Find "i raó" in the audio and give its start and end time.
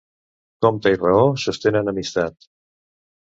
0.95-1.27